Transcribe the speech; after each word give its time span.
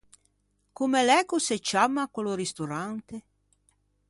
Comme 0.77 0.99
l’é 1.07 1.19
ch’o 1.27 1.37
se 1.47 1.57
ciamma 1.67 2.11
quello 2.13 2.33
ristorante? 2.43 3.15